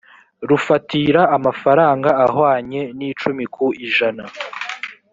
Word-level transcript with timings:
rufatira 0.49 1.21
amafaranga 1.37 2.09
ahwanye 2.25 2.81
n 2.97 2.99
icumi 3.09 3.43
ku 3.53 3.65
ijana 3.85 4.23